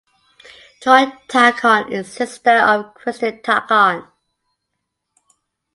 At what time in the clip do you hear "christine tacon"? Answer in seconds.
2.95-4.07